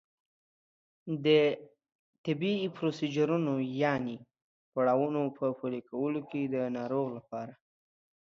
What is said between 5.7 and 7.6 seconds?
کولو کې د ناروغ لپاره